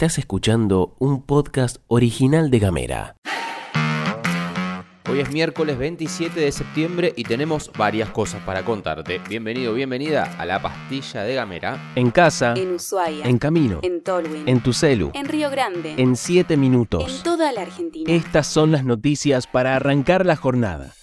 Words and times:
Estás 0.00 0.16
escuchando 0.16 0.96
un 0.98 1.20
podcast 1.20 1.76
original 1.86 2.50
de 2.50 2.58
Gamera. 2.58 3.16
Hoy 5.10 5.20
es 5.20 5.30
miércoles 5.30 5.76
27 5.76 6.40
de 6.40 6.50
septiembre 6.52 7.12
y 7.16 7.24
tenemos 7.24 7.70
varias 7.76 8.08
cosas 8.08 8.42
para 8.44 8.64
contarte. 8.64 9.20
Bienvenido, 9.28 9.74
bienvenida 9.74 10.24
a 10.38 10.46
la 10.46 10.62
pastilla 10.62 11.22
de 11.24 11.34
Gamera. 11.34 11.92
En 11.96 12.10
casa, 12.10 12.54
En 12.56 12.76
Ushuaia. 12.76 13.26
en 13.26 13.36
camino, 13.36 13.80
En 13.82 14.02
Tolwyn. 14.02 14.48
en 14.48 14.62
tu 14.62 14.72
celu, 14.72 15.10
En 15.12 15.26
Río 15.26 15.50
Grande. 15.50 15.96
en 15.98 16.16
7 16.16 16.54
En 16.54 16.60
minutos. 16.60 17.22
toda 17.22 17.52
la 17.52 17.60
Argentina. 17.60 18.10
Estas 18.10 18.46
son 18.46 18.72
las 18.72 18.86
noticias 18.86 19.46
para 19.46 19.76
arrancar 19.76 20.24
la 20.24 20.36
jornada. 20.36 20.94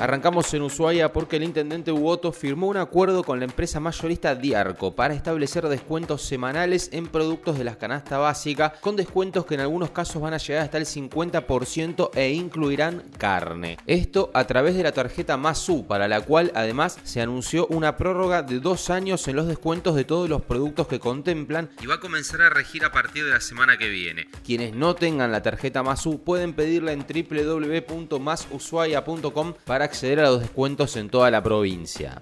Arrancamos 0.00 0.54
en 0.54 0.62
Ushuaia 0.62 1.12
porque 1.12 1.36
el 1.36 1.42
intendente 1.42 1.90
Ugoto 1.90 2.30
firmó 2.30 2.68
un 2.68 2.76
acuerdo 2.76 3.24
con 3.24 3.40
la 3.40 3.46
empresa 3.46 3.80
mayorista 3.80 4.36
Diarco 4.36 4.94
para 4.94 5.12
establecer 5.12 5.66
descuentos 5.66 6.22
semanales 6.22 6.90
en 6.92 7.08
productos 7.08 7.58
de 7.58 7.64
la 7.64 7.78
canasta 7.78 8.16
básica, 8.16 8.74
con 8.80 8.94
descuentos 8.94 9.44
que 9.44 9.54
en 9.54 9.60
algunos 9.60 9.90
casos 9.90 10.22
van 10.22 10.34
a 10.34 10.38
llegar 10.38 10.62
hasta 10.62 10.78
el 10.78 10.86
50% 10.86 12.10
e 12.14 12.30
incluirán 12.30 13.02
carne. 13.18 13.76
Esto 13.88 14.30
a 14.34 14.46
través 14.46 14.76
de 14.76 14.84
la 14.84 14.92
tarjeta 14.92 15.36
Masu, 15.36 15.88
para 15.88 16.06
la 16.06 16.20
cual 16.20 16.52
además 16.54 17.00
se 17.02 17.20
anunció 17.20 17.66
una 17.66 17.96
prórroga 17.96 18.42
de 18.42 18.60
dos 18.60 18.90
años 18.90 19.26
en 19.26 19.34
los 19.34 19.48
descuentos 19.48 19.96
de 19.96 20.04
todos 20.04 20.28
los 20.28 20.42
productos 20.42 20.86
que 20.86 21.00
contemplan 21.00 21.70
y 21.82 21.86
va 21.86 21.96
a 21.96 22.00
comenzar 22.00 22.42
a 22.42 22.50
regir 22.50 22.84
a 22.84 22.92
partir 22.92 23.24
de 23.24 23.32
la 23.32 23.40
semana 23.40 23.76
que 23.76 23.88
viene. 23.88 24.28
Quienes 24.44 24.74
no 24.74 24.94
tengan 24.94 25.32
la 25.32 25.42
tarjeta 25.42 25.82
Masu 25.82 26.22
pueden 26.22 26.52
pedirla 26.52 26.92
en 26.92 27.04
www.masushuaia.com 27.04 29.54
para 29.64 29.87
acceder 29.88 30.20
a 30.20 30.24
los 30.24 30.40
descuentos 30.40 30.96
en 30.96 31.08
toda 31.08 31.30
la 31.30 31.42
provincia. 31.42 32.20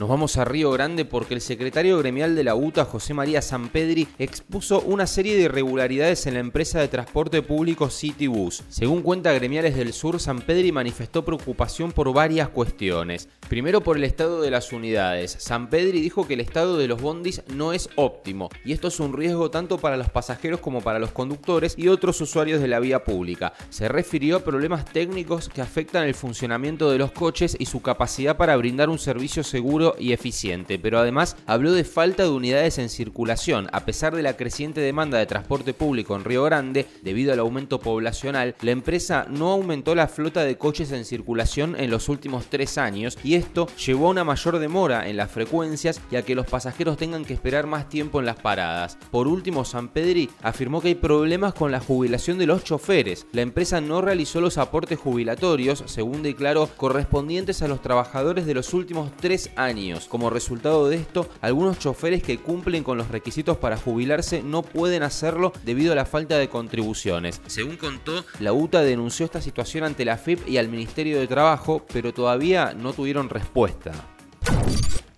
Nos 0.00 0.08
vamos 0.08 0.38
a 0.38 0.46
Río 0.46 0.70
Grande 0.70 1.04
porque 1.04 1.34
el 1.34 1.42
secretario 1.42 1.98
gremial 1.98 2.34
de 2.34 2.42
la 2.42 2.54
UTA, 2.54 2.86
José 2.86 3.12
María 3.12 3.42
Sampedri, 3.42 4.08
expuso 4.18 4.80
una 4.80 5.06
serie 5.06 5.36
de 5.36 5.42
irregularidades 5.42 6.26
en 6.26 6.32
la 6.32 6.40
empresa 6.40 6.80
de 6.80 6.88
transporte 6.88 7.42
público 7.42 7.90
Citybus. 7.90 8.62
Según 8.70 9.02
cuenta 9.02 9.30
Gremiales 9.34 9.76
del 9.76 9.92
Sur, 9.92 10.18
Sampedri 10.18 10.72
manifestó 10.72 11.22
preocupación 11.22 11.92
por 11.92 12.10
varias 12.14 12.48
cuestiones. 12.48 13.28
Primero 13.50 13.82
por 13.82 13.98
el 13.98 14.04
estado 14.04 14.40
de 14.40 14.50
las 14.50 14.72
unidades. 14.72 15.36
Sampedri 15.38 16.00
dijo 16.00 16.26
que 16.26 16.32
el 16.32 16.40
estado 16.40 16.78
de 16.78 16.88
los 16.88 17.02
bondis 17.02 17.42
no 17.54 17.74
es 17.74 17.90
óptimo 17.96 18.48
y 18.64 18.72
esto 18.72 18.88
es 18.88 19.00
un 19.00 19.12
riesgo 19.12 19.50
tanto 19.50 19.76
para 19.76 19.98
los 19.98 20.08
pasajeros 20.08 20.60
como 20.60 20.80
para 20.80 20.98
los 20.98 21.10
conductores 21.10 21.74
y 21.76 21.88
otros 21.88 22.18
usuarios 22.22 22.62
de 22.62 22.68
la 22.68 22.80
vía 22.80 23.04
pública. 23.04 23.52
Se 23.68 23.86
refirió 23.86 24.36
a 24.36 24.44
problemas 24.44 24.86
técnicos 24.86 25.50
que 25.50 25.60
afectan 25.60 26.04
el 26.04 26.14
funcionamiento 26.14 26.90
de 26.90 26.96
los 26.96 27.12
coches 27.12 27.54
y 27.58 27.66
su 27.66 27.82
capacidad 27.82 28.38
para 28.38 28.56
brindar 28.56 28.88
un 28.88 28.98
servicio 28.98 29.44
seguro 29.44 29.89
y 29.98 30.12
eficiente, 30.12 30.78
pero 30.78 30.98
además 30.98 31.36
habló 31.46 31.72
de 31.72 31.84
falta 31.84 32.22
de 32.22 32.30
unidades 32.30 32.78
en 32.78 32.88
circulación. 32.88 33.68
A 33.72 33.84
pesar 33.84 34.14
de 34.14 34.22
la 34.22 34.36
creciente 34.36 34.80
demanda 34.80 35.18
de 35.18 35.26
transporte 35.26 35.74
público 35.74 36.16
en 36.16 36.24
Río 36.24 36.44
Grande, 36.44 36.86
debido 37.02 37.32
al 37.32 37.38
aumento 37.40 37.80
poblacional, 37.80 38.54
la 38.60 38.70
empresa 38.70 39.26
no 39.28 39.50
aumentó 39.50 39.94
la 39.94 40.08
flota 40.08 40.44
de 40.44 40.56
coches 40.56 40.92
en 40.92 41.04
circulación 41.04 41.76
en 41.78 41.90
los 41.90 42.08
últimos 42.08 42.46
tres 42.46 42.78
años 42.78 43.18
y 43.22 43.34
esto 43.34 43.68
llevó 43.76 44.08
a 44.08 44.10
una 44.10 44.24
mayor 44.24 44.58
demora 44.58 45.08
en 45.08 45.16
las 45.16 45.30
frecuencias 45.30 46.00
y 46.10 46.16
a 46.16 46.22
que 46.22 46.34
los 46.34 46.46
pasajeros 46.46 46.96
tengan 46.96 47.24
que 47.24 47.34
esperar 47.34 47.66
más 47.66 47.88
tiempo 47.88 48.20
en 48.20 48.26
las 48.26 48.36
paradas. 48.36 48.98
Por 49.10 49.28
último, 49.28 49.64
San 49.64 49.88
Pedri 49.88 50.30
afirmó 50.42 50.80
que 50.80 50.88
hay 50.88 50.94
problemas 50.94 51.54
con 51.54 51.72
la 51.72 51.80
jubilación 51.80 52.38
de 52.38 52.46
los 52.46 52.64
choferes. 52.64 53.26
La 53.32 53.42
empresa 53.42 53.80
no 53.80 54.00
realizó 54.00 54.40
los 54.40 54.58
aportes 54.58 54.98
jubilatorios, 54.98 55.82
según 55.86 56.22
declaró, 56.22 56.68
correspondientes 56.76 57.62
a 57.62 57.68
los 57.68 57.82
trabajadores 57.82 58.46
de 58.46 58.54
los 58.54 58.74
últimos 58.74 59.10
tres 59.16 59.50
años. 59.56 59.79
Como 60.08 60.28
resultado 60.28 60.88
de 60.88 60.96
esto, 60.96 61.28
algunos 61.40 61.78
choferes 61.78 62.22
que 62.22 62.38
cumplen 62.38 62.84
con 62.84 62.98
los 62.98 63.08
requisitos 63.08 63.56
para 63.56 63.78
jubilarse 63.78 64.42
no 64.42 64.62
pueden 64.62 65.02
hacerlo 65.02 65.52
debido 65.64 65.92
a 65.92 65.96
la 65.96 66.04
falta 66.04 66.36
de 66.36 66.48
contribuciones. 66.48 67.40
Según 67.46 67.76
contó, 67.76 68.24
la 68.40 68.52
UTA 68.52 68.82
denunció 68.82 69.24
esta 69.24 69.40
situación 69.40 69.84
ante 69.84 70.04
la 70.04 70.18
FIP 70.18 70.46
y 70.46 70.58
al 70.58 70.68
Ministerio 70.68 71.18
de 71.18 71.26
Trabajo, 71.26 71.86
pero 71.92 72.12
todavía 72.12 72.74
no 72.74 72.92
tuvieron 72.92 73.30
respuesta. 73.30 73.92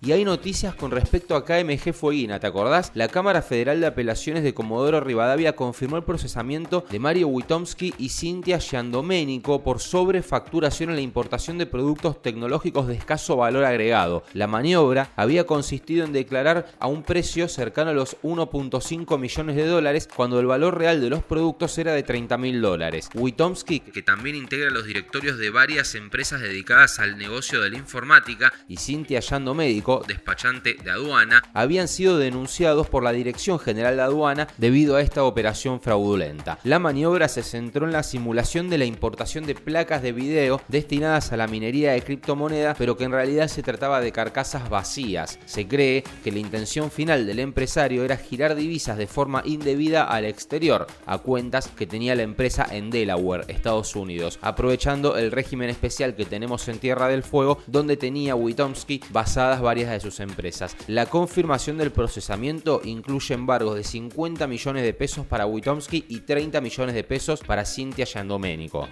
Y 0.05 0.11
hay 0.11 0.25
noticias 0.25 0.75
con 0.75 0.91
respecto 0.91 1.33
a 1.33 1.45
KMG 1.45 1.93
Fueguina, 1.93 2.37
¿te 2.37 2.45
acordás? 2.45 2.91
La 2.93 3.07
Cámara 3.07 3.41
Federal 3.41 3.79
de 3.79 3.87
Apelaciones 3.87 4.43
de 4.43 4.53
Comodoro 4.53 4.99
Rivadavia 4.99 5.55
confirmó 5.55 5.95
el 5.95 6.03
procesamiento 6.03 6.83
de 6.89 6.99
Mario 6.99 7.29
Witomski 7.29 7.93
y 7.97 8.09
Cintia 8.09 8.59
Giandomenico 8.59 9.63
por 9.63 9.79
sobrefacturación 9.79 10.89
en 10.89 10.97
la 10.97 11.01
importación 11.01 11.57
de 11.57 11.67
productos 11.67 12.21
tecnológicos 12.21 12.87
de 12.87 12.95
escaso 12.95 13.37
valor 13.37 13.63
agregado. 13.63 14.25
La 14.33 14.47
maniobra 14.47 15.11
había 15.15 15.45
consistido 15.45 16.03
en 16.03 16.11
declarar 16.11 16.65
a 16.79 16.87
un 16.87 17.03
precio 17.03 17.47
cercano 17.47 17.91
a 17.91 17.93
los 17.93 18.17
1.5 18.23 19.17
millones 19.17 19.55
de 19.55 19.67
dólares 19.67 20.09
cuando 20.13 20.37
el 20.41 20.47
valor 20.47 20.77
real 20.77 20.99
de 20.99 21.11
los 21.11 21.23
productos 21.23 21.77
era 21.77 21.93
de 21.93 22.03
30 22.03 22.37
mil 22.37 22.61
dólares. 22.61 23.07
Witomski, 23.13 23.79
que 23.79 24.01
también 24.01 24.35
integra 24.35 24.69
los 24.69 24.85
directorios 24.85 25.37
de 25.37 25.49
varias 25.49 25.95
empresas 25.95 26.41
dedicadas 26.41 26.99
al 26.99 27.17
negocio 27.17 27.61
de 27.61 27.69
la 27.69 27.77
informática, 27.77 28.51
y 28.67 28.75
Cintia 28.75 29.21
Despachante 30.01 30.75
de 30.83 30.91
aduana, 30.91 31.43
habían 31.53 31.87
sido 31.87 32.17
denunciados 32.17 32.87
por 32.87 33.03
la 33.03 33.11
Dirección 33.11 33.59
General 33.59 33.95
de 33.95 34.01
Aduana 34.01 34.47
debido 34.57 34.95
a 34.95 35.01
esta 35.01 35.23
operación 35.23 35.81
fraudulenta. 35.81 36.57
La 36.63 36.79
maniobra 36.79 37.27
se 37.27 37.43
centró 37.43 37.85
en 37.85 37.93
la 37.93 38.03
simulación 38.03 38.69
de 38.69 38.77
la 38.77 38.85
importación 38.85 39.45
de 39.45 39.55
placas 39.55 40.01
de 40.01 40.11
video 40.11 40.61
destinadas 40.67 41.31
a 41.31 41.37
la 41.37 41.47
minería 41.47 41.91
de 41.93 42.01
criptomonedas, 42.01 42.77
pero 42.77 42.97
que 42.97 43.03
en 43.03 43.11
realidad 43.11 43.47
se 43.47 43.63
trataba 43.63 44.01
de 44.01 44.11
carcasas 44.11 44.69
vacías. 44.69 45.39
Se 45.45 45.67
cree 45.67 46.03
que 46.23 46.31
la 46.31 46.39
intención 46.39 46.91
final 46.91 47.25
del 47.25 47.39
empresario 47.39 48.03
era 48.03 48.17
girar 48.17 48.55
divisas 48.55 48.97
de 48.97 49.07
forma 49.07 49.41
indebida 49.45 50.03
al 50.03 50.25
exterior, 50.25 50.87
a 51.05 51.17
cuentas 51.19 51.67
que 51.67 51.87
tenía 51.87 52.15
la 52.15 52.23
empresa 52.23 52.65
en 52.69 52.89
Delaware, 52.89 53.45
Estados 53.47 53.95
Unidos, 53.95 54.39
aprovechando 54.41 55.17
el 55.17 55.31
régimen 55.31 55.69
especial 55.69 56.15
que 56.15 56.25
tenemos 56.25 56.67
en 56.67 56.79
Tierra 56.79 57.07
del 57.07 57.23
Fuego, 57.23 57.59
donde 57.67 57.97
tenía 57.97 58.35
Witomski 58.35 59.01
basadas 59.11 59.61
varias 59.61 59.82
de 59.91 59.99
sus 59.99 60.19
empresas. 60.19 60.75
La 60.87 61.05
confirmación 61.05 61.77
del 61.77 61.91
procesamiento 61.91 62.81
incluye 62.83 63.33
embargos 63.33 63.75
de 63.75 63.83
50 63.83 64.47
millones 64.47 64.83
de 64.83 64.93
pesos 64.93 65.25
para 65.25 65.45
Witomski 65.45 66.05
y 66.07 66.21
30 66.21 66.61
millones 66.61 66.95
de 66.95 67.03
pesos 67.03 67.41
para 67.41 67.65
Cintia 67.65 68.05
Giandomenico. 68.05 68.87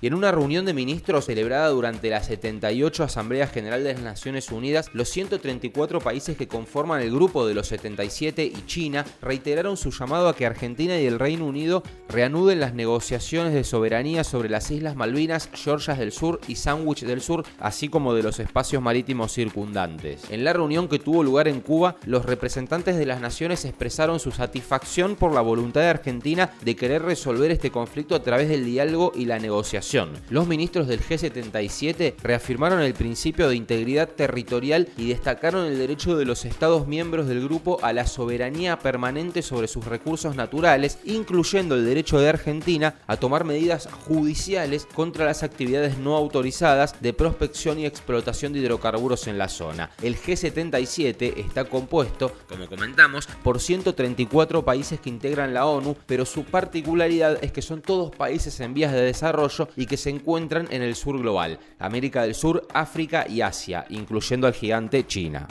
Y 0.00 0.06
en 0.06 0.14
una 0.14 0.30
reunión 0.30 0.64
de 0.64 0.74
ministros 0.74 1.26
celebrada 1.26 1.68
durante 1.70 2.08
la 2.08 2.22
78 2.22 3.02
Asamblea 3.02 3.48
General 3.48 3.82
de 3.82 3.94
las 3.94 4.02
Naciones 4.02 4.52
Unidas, 4.52 4.90
los 4.92 5.08
134 5.08 6.00
países 6.00 6.36
que 6.36 6.46
conforman 6.46 7.02
el 7.02 7.10
grupo 7.10 7.46
de 7.46 7.54
los 7.54 7.66
77 7.66 8.44
y 8.44 8.66
China 8.66 9.04
reiteraron 9.20 9.76
su 9.76 9.90
llamado 9.90 10.28
a 10.28 10.36
que 10.36 10.46
Argentina 10.46 10.96
y 11.00 11.06
el 11.06 11.18
Reino 11.18 11.46
Unido 11.46 11.82
reanuden 12.08 12.60
las 12.60 12.74
negociaciones 12.74 13.54
de 13.54 13.64
soberanía 13.64 14.22
sobre 14.22 14.48
las 14.48 14.70
Islas 14.70 14.94
Malvinas, 14.94 15.50
Georgias 15.52 15.98
del 15.98 16.12
Sur 16.12 16.40
y 16.46 16.54
Sandwich 16.54 17.02
del 17.02 17.20
Sur, 17.20 17.44
así 17.58 17.88
como 17.88 18.14
de 18.14 18.22
los 18.22 18.38
espacios 18.38 18.80
marítimos 18.80 19.32
circundantes. 19.32 20.30
En 20.30 20.44
la 20.44 20.52
reunión 20.52 20.86
que 20.86 21.00
tuvo 21.00 21.24
lugar 21.24 21.48
en 21.48 21.60
Cuba, 21.60 21.96
los 22.06 22.24
representantes 22.24 22.96
de 22.96 23.06
las 23.06 23.20
naciones 23.20 23.64
expresaron 23.64 24.20
su 24.20 24.30
satisfacción 24.30 25.16
por 25.16 25.32
la 25.32 25.40
voluntad 25.40 25.80
de 25.80 25.88
Argentina 25.88 26.52
de 26.62 26.76
querer 26.76 27.02
resolver 27.02 27.50
este 27.50 27.72
conflicto 27.72 28.14
a 28.14 28.22
través 28.22 28.48
del 28.48 28.64
diálogo 28.64 29.10
y 29.14 29.24
la 29.24 29.40
negociación. 29.40 29.87
Los 30.28 30.46
ministros 30.46 30.86
del 30.86 31.00
G77 31.00 32.16
reafirmaron 32.22 32.82
el 32.82 32.92
principio 32.92 33.48
de 33.48 33.56
integridad 33.56 34.08
territorial 34.08 34.88
y 34.98 35.08
destacaron 35.08 35.64
el 35.64 35.78
derecho 35.78 36.14
de 36.14 36.26
los 36.26 36.44
Estados 36.44 36.86
miembros 36.86 37.26
del 37.26 37.42
grupo 37.42 37.78
a 37.82 37.94
la 37.94 38.06
soberanía 38.06 38.78
permanente 38.80 39.40
sobre 39.40 39.66
sus 39.66 39.86
recursos 39.86 40.36
naturales, 40.36 40.98
incluyendo 41.04 41.74
el 41.74 41.86
derecho 41.86 42.20
de 42.20 42.28
Argentina 42.28 42.96
a 43.06 43.16
tomar 43.16 43.44
medidas 43.44 43.88
judiciales 44.06 44.86
contra 44.94 45.24
las 45.24 45.42
actividades 45.42 45.96
no 45.96 46.16
autorizadas 46.16 47.00
de 47.00 47.14
prospección 47.14 47.78
y 47.78 47.86
explotación 47.86 48.52
de 48.52 48.58
hidrocarburos 48.58 49.26
en 49.26 49.38
la 49.38 49.48
zona. 49.48 49.90
El 50.02 50.18
G77 50.18 51.38
está 51.38 51.64
compuesto, 51.64 52.32
como 52.46 52.66
comentamos, 52.66 53.26
por 53.42 53.58
134 53.58 54.66
países 54.66 55.00
que 55.00 55.08
integran 55.08 55.54
la 55.54 55.64
ONU, 55.64 55.96
pero 56.06 56.26
su 56.26 56.44
particularidad 56.44 57.42
es 57.42 57.52
que 57.52 57.62
son 57.62 57.80
todos 57.80 58.14
países 58.14 58.60
en 58.60 58.74
vías 58.74 58.92
de 58.92 59.00
desarrollo 59.00 59.68
y 59.78 59.86
que 59.86 59.96
se 59.96 60.10
encuentran 60.10 60.66
en 60.70 60.82
el 60.82 60.96
sur 60.96 61.18
global, 61.18 61.60
América 61.78 62.22
del 62.22 62.34
Sur, 62.34 62.66
África 62.74 63.26
y 63.28 63.40
Asia, 63.40 63.86
incluyendo 63.90 64.48
al 64.48 64.52
gigante 64.52 65.06
China. 65.06 65.46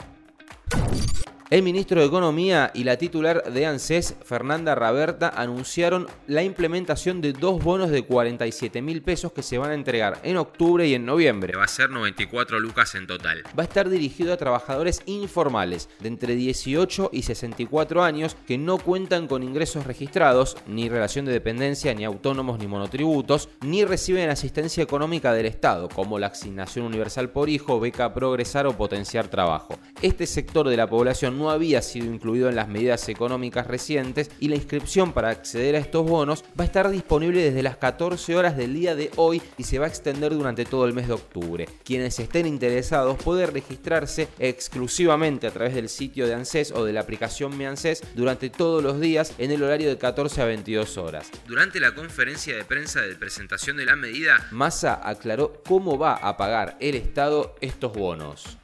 El 1.50 1.62
ministro 1.62 2.02
de 2.02 2.06
Economía 2.06 2.70
y 2.74 2.84
la 2.84 2.98
titular 2.98 3.42
de 3.50 3.64
ANSES, 3.64 4.16
Fernanda 4.22 4.74
Raberta, 4.74 5.32
anunciaron 5.34 6.06
la 6.26 6.42
implementación 6.42 7.22
de 7.22 7.32
dos 7.32 7.64
bonos 7.64 7.88
de 7.88 8.02
47 8.02 8.82
mil 8.82 9.00
pesos 9.00 9.32
que 9.32 9.42
se 9.42 9.56
van 9.56 9.70
a 9.70 9.74
entregar 9.74 10.20
en 10.24 10.36
octubre 10.36 10.86
y 10.86 10.92
en 10.92 11.06
noviembre. 11.06 11.56
Va 11.56 11.64
a 11.64 11.68
ser 11.68 11.88
94 11.88 12.60
lucas 12.60 12.94
en 12.96 13.06
total. 13.06 13.44
Va 13.58 13.62
a 13.62 13.66
estar 13.66 13.88
dirigido 13.88 14.34
a 14.34 14.36
trabajadores 14.36 15.00
informales 15.06 15.88
de 16.00 16.08
entre 16.08 16.34
18 16.34 17.08
y 17.14 17.22
64 17.22 18.04
años 18.04 18.36
que 18.46 18.58
no 18.58 18.76
cuentan 18.76 19.26
con 19.26 19.42
ingresos 19.42 19.86
registrados, 19.86 20.54
ni 20.66 20.90
relación 20.90 21.24
de 21.24 21.32
dependencia, 21.32 21.94
ni 21.94 22.04
autónomos, 22.04 22.58
ni 22.58 22.66
monotributos, 22.66 23.48
ni 23.62 23.86
reciben 23.86 24.28
asistencia 24.28 24.82
económica 24.82 25.32
del 25.32 25.46
Estado, 25.46 25.88
como 25.88 26.18
la 26.18 26.26
asignación 26.26 26.84
universal 26.84 27.30
por 27.30 27.48
hijo, 27.48 27.80
beca 27.80 28.12
progresar 28.12 28.66
o 28.66 28.76
potenciar 28.76 29.28
trabajo. 29.28 29.78
Este 30.02 30.26
sector 30.26 30.68
de 30.68 30.76
la 30.76 30.86
población 30.86 31.37
no 31.38 31.50
había 31.50 31.82
sido 31.82 32.06
incluido 32.06 32.48
en 32.48 32.56
las 32.56 32.68
medidas 32.68 33.08
económicas 33.08 33.66
recientes 33.66 34.30
y 34.40 34.48
la 34.48 34.56
inscripción 34.56 35.12
para 35.12 35.30
acceder 35.30 35.76
a 35.76 35.78
estos 35.78 36.06
bonos 36.06 36.44
va 36.58 36.64
a 36.64 36.66
estar 36.66 36.90
disponible 36.90 37.42
desde 37.42 37.62
las 37.62 37.76
14 37.76 38.36
horas 38.36 38.56
del 38.56 38.74
día 38.74 38.94
de 38.94 39.10
hoy 39.16 39.40
y 39.56 39.64
se 39.64 39.78
va 39.78 39.86
a 39.86 39.88
extender 39.88 40.34
durante 40.34 40.64
todo 40.64 40.86
el 40.86 40.92
mes 40.92 41.08
de 41.08 41.14
octubre. 41.14 41.68
Quienes 41.84 42.18
estén 42.18 42.46
interesados 42.46 43.16
pueden 43.22 43.52
registrarse 43.52 44.28
exclusivamente 44.38 45.46
a 45.46 45.50
través 45.50 45.74
del 45.74 45.88
sitio 45.88 46.26
de 46.26 46.34
ANSES 46.34 46.72
o 46.72 46.84
de 46.84 46.92
la 46.92 47.00
aplicación 47.00 47.56
Mi 47.56 47.64
ANSES 47.64 48.02
durante 48.14 48.50
todos 48.50 48.82
los 48.82 49.00
días 49.00 49.32
en 49.38 49.50
el 49.50 49.62
horario 49.62 49.88
de 49.88 49.98
14 49.98 50.42
a 50.42 50.44
22 50.46 50.98
horas. 50.98 51.30
Durante 51.46 51.80
la 51.80 51.94
conferencia 51.94 52.56
de 52.56 52.64
prensa 52.64 53.00
de 53.00 53.14
presentación 53.14 53.76
de 53.76 53.86
la 53.86 53.96
medida, 53.96 54.46
Massa 54.50 55.00
aclaró 55.02 55.62
cómo 55.66 55.98
va 55.98 56.14
a 56.14 56.36
pagar 56.36 56.76
el 56.80 56.94
Estado 56.94 57.54
estos 57.60 57.92
bonos. 57.92 58.58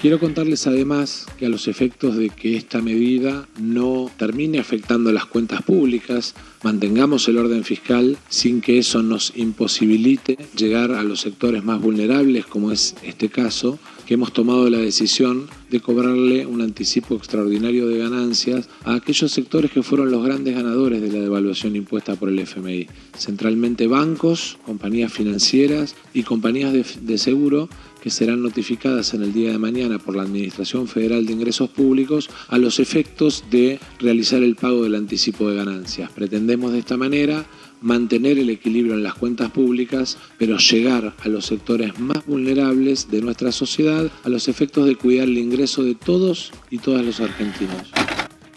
Quiero 0.00 0.20
contarles 0.20 0.66
además 0.66 1.26
que 1.38 1.46
a 1.46 1.48
los 1.48 1.68
efectos 1.68 2.16
de 2.16 2.28
que 2.28 2.54
esta 2.54 2.82
medida 2.82 3.48
no 3.58 4.10
termine 4.18 4.58
afectando 4.58 5.10
las 5.10 5.24
cuentas 5.24 5.62
públicas, 5.62 6.34
mantengamos 6.62 7.26
el 7.28 7.38
orden 7.38 7.64
fiscal 7.64 8.18
sin 8.28 8.60
que 8.60 8.78
eso 8.78 9.02
nos 9.02 9.32
imposibilite 9.36 10.36
llegar 10.54 10.92
a 10.92 11.02
los 11.02 11.20
sectores 11.20 11.64
más 11.64 11.80
vulnerables, 11.80 12.44
como 12.44 12.72
es 12.72 12.94
este 13.02 13.30
caso, 13.30 13.78
que 14.06 14.14
hemos 14.14 14.32
tomado 14.32 14.70
la 14.70 14.78
decisión 14.78 15.48
de 15.70 15.80
cobrarle 15.80 16.46
un 16.46 16.62
anticipo 16.62 17.16
extraordinario 17.16 17.88
de 17.88 17.98
ganancias 17.98 18.68
a 18.84 18.94
aquellos 18.94 19.32
sectores 19.32 19.72
que 19.72 19.82
fueron 19.82 20.12
los 20.12 20.24
grandes 20.24 20.54
ganadores 20.54 21.02
de 21.02 21.10
la 21.10 21.18
devaluación 21.18 21.74
impuesta 21.74 22.14
por 22.14 22.28
el 22.28 22.38
FMI, 22.38 22.86
centralmente 23.18 23.88
bancos, 23.88 24.58
compañías 24.64 25.12
financieras 25.12 25.96
y 26.14 26.22
compañías 26.22 26.72
de, 26.72 27.18
seguro 27.18 27.68
que 28.00 28.10
serán 28.10 28.42
notificadas 28.42 29.12
en 29.14 29.24
el 29.24 29.32
día 29.32 29.50
de 29.50 29.58
mañana 29.58 29.98
por 29.98 30.14
la 30.14 30.22
Administración 30.22 30.86
Federal 30.86 31.26
de 31.26 31.32
Ingresos 31.32 31.68
Públicos 31.70 32.30
a 32.46 32.58
los 32.58 32.78
efectos 32.78 33.44
de 33.50 33.80
realizar 33.98 34.42
el 34.44 34.54
pago 34.54 34.84
del 34.84 34.94
anticipo 34.94 35.48
de 35.48 35.56
ganancias. 35.56 36.12
Pretendemos 36.12 36.70
de 36.70 36.78
esta 36.78 36.96
manera 36.96 37.44
mantener 37.86 38.36
el 38.36 38.50
equilibrio 38.50 38.94
en 38.94 39.04
las 39.04 39.14
cuentas 39.14 39.50
públicas, 39.52 40.18
pero 40.38 40.58
llegar 40.58 41.14
a 41.22 41.28
los 41.28 41.46
sectores 41.46 41.98
más 42.00 42.26
vulnerables 42.26 43.08
de 43.08 43.22
nuestra 43.22 43.52
sociedad 43.52 44.10
a 44.24 44.28
los 44.28 44.48
efectos 44.48 44.86
de 44.86 44.96
cuidar 44.96 45.28
el 45.28 45.38
ingreso 45.38 45.84
de 45.84 45.94
todos 45.94 46.52
y 46.68 46.78
todas 46.78 47.04
los 47.04 47.20
argentinos. 47.20 47.92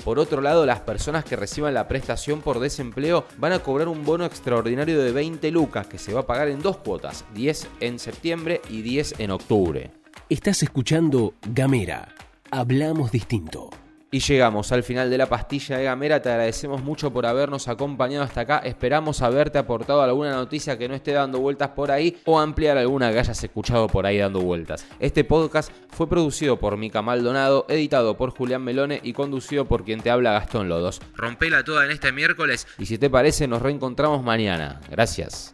Por 0.04 0.18
otro 0.18 0.42
lado, 0.42 0.66
las 0.66 0.80
personas 0.80 1.26
que 1.26 1.36
reciban 1.36 1.76
la 1.76 1.88
prestación 1.88 2.42
por 2.42 2.60
desempleo 2.60 3.26
van 3.38 3.52
a 3.52 3.60
cobrar 3.60 3.88
un 3.88 4.04
bono 4.04 4.26
extraordinario 4.26 5.00
de 5.00 5.12
20 5.12 5.52
lucas 5.52 5.86
que 5.86 6.00
se 6.00 6.12
va 6.12 6.22
a 6.22 6.28
pagar 6.28 6.48
en 6.48 6.64
dos 6.64 6.78
cuotas, 6.78 7.26
10 7.36 7.68
en 7.82 8.00
septiembre 8.00 8.62
y 8.70 8.82
10 8.82 9.20
en 9.20 9.30
octubre. 9.30 9.92
Estás 10.28 10.64
escuchando 10.64 11.36
Gamera. 11.54 12.16
Hablamos 12.50 13.12
distinto. 13.12 13.70
Y 14.12 14.20
llegamos 14.20 14.72
al 14.72 14.82
final 14.82 15.10
de 15.10 15.20
la 15.20 15.28
pastilla 15.28 15.78
de 15.78 15.84
Gamera. 15.84 16.22
Te 16.22 16.30
agradecemos 16.30 16.82
mucho 16.82 17.14
por 17.14 17.28
habernos 17.28 17.68
acompañado 17.68 18.24
hasta 18.24 18.42
acá. 18.42 18.58
Esperamos 18.60 19.22
haberte 19.22 19.60
aportado 19.60 20.02
alguna 20.02 20.32
noticia 20.32 20.78
que 20.80 20.88
no 20.88 20.96
esté 20.96 21.12
dando 21.12 21.40
vueltas 21.40 21.70
por 21.70 21.92
ahí 21.92 22.18
o 22.26 22.40
ampliar 22.40 22.78
alguna 22.78 23.12
que 23.12 23.20
hayas 23.20 23.44
escuchado 23.44 23.88
por 23.88 24.08
ahí 24.08 24.18
dando 24.18 24.42
vueltas. 24.42 24.86
Este 25.00 25.24
podcast 25.24 25.72
fue 25.90 26.10
producido 26.10 26.58
por 26.58 26.76
Mica 26.76 27.04
Maldonado, 27.04 27.68
editado 27.70 28.18
por 28.18 28.32
Julián 28.32 28.64
Melone 28.64 29.00
y 29.04 29.14
conducido 29.14 29.66
por 29.66 29.84
quien 29.84 30.02
te 30.02 30.10
habla 30.10 30.32
Gastón 30.32 30.70
Lodos. 30.70 31.02
Rompela 31.16 31.64
toda 31.64 31.86
en 31.86 31.92
este 31.92 32.12
miércoles 32.12 32.68
y 32.80 32.88
si 32.88 32.98
te 32.98 33.12
parece 33.12 33.48
nos 33.48 33.62
reencontramos 33.62 34.24
mañana. 34.24 34.82
Gracias. 34.90 35.54